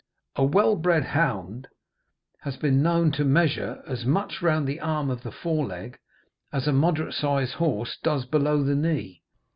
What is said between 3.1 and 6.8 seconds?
to measure as much round the arm of the fore leg as a